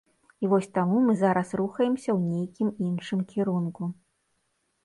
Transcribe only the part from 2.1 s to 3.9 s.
ў нейкім іншым кірунку.